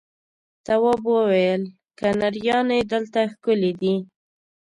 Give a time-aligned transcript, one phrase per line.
[0.65, 1.61] تواب وويل:
[1.99, 3.95] کنریانې دلته ښکلې دي.